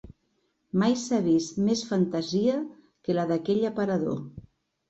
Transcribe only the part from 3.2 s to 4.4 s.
d'aquell aparador.